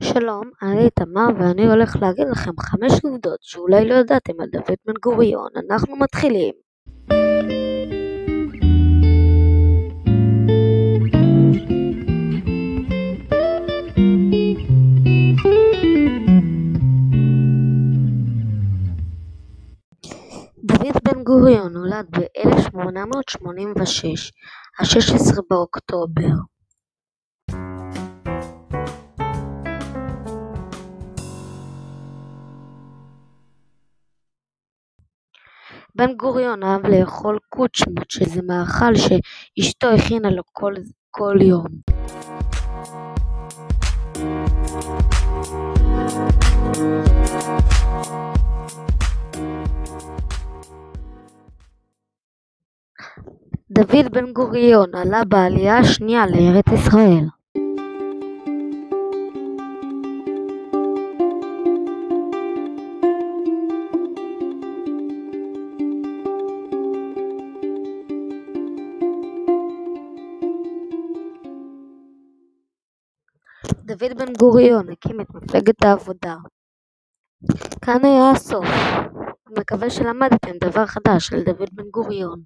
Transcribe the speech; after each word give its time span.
שלום, 0.00 0.50
אני 0.62 0.90
תמר 0.90 1.26
ואני 1.38 1.66
הולך 1.66 1.96
להגיד 2.00 2.26
לכם 2.32 2.50
חמש 2.60 2.92
עובדות 3.04 3.38
שאולי 3.42 3.88
לא 3.88 3.94
ידעתם 3.94 4.32
על 4.40 4.46
דוד 4.52 4.76
בן 4.86 4.92
גוריון. 5.02 5.48
אנחנו 5.70 5.96
מתחילים. 5.96 6.54
דוד 20.64 20.96
בן 21.04 21.22
גוריון 21.24 21.72
נולד 21.72 22.06
ב-1886, 22.10 24.30
ה-16 24.78 25.40
באוקטובר. 25.50 26.51
בן 35.94 36.12
גוריון 36.16 36.62
אהב 36.62 36.86
לאכול 36.86 37.38
קוצ'מות 37.48 38.10
שזה 38.10 38.42
מאכל 38.42 38.94
שאשתו 38.94 39.86
הכינה 39.88 40.30
לו 40.30 40.42
כל 41.10 41.42
יום. 41.42 41.66
דוד 53.70 54.12
בן 54.12 54.32
גוריון 54.32 54.94
עלה 54.94 55.24
בעלייה 55.24 55.78
השנייה 55.78 56.26
לארץ 56.26 56.64
ישראל. 56.74 57.41
דוד 73.84 74.18
בן 74.18 74.32
גוריון 74.38 74.90
הקים 74.90 75.20
את 75.20 75.30
מפלגת 75.34 75.84
העבודה. 75.84 76.36
כאן 77.84 78.04
היה 78.04 78.30
הסוף. 78.30 78.66
מקווה 79.58 79.90
שלמדתם 79.90 80.50
דבר 80.60 80.86
חדש 80.86 81.32
על 81.32 81.42
דוד 81.42 81.68
בן 81.72 81.90
גוריון. 81.90 82.42